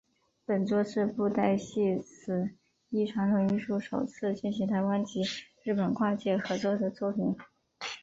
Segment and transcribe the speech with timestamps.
[0.47, 2.49] 本作是布袋戏此
[2.89, 5.21] 一传统艺术首次进行台湾及
[5.61, 7.35] 日本跨界合作的作品。